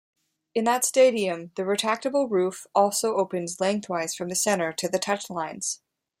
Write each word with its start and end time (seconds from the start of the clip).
In 0.55 0.63
that 0.63 0.83
stadium, 0.83 1.51
the 1.55 1.61
retractable-roof 1.61 2.65
also 2.73 3.17
opens 3.17 3.59
lengthwise 3.59 4.15
from 4.15 4.29
the 4.29 4.35
center 4.35 4.73
to 4.73 4.89
the 4.89 4.97
touchlines. 4.97 5.77